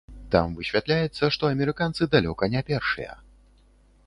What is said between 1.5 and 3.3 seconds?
амерыканцы далёка не першыя.